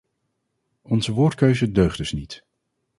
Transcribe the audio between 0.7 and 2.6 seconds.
Onze woordkeuze deugt dus niet.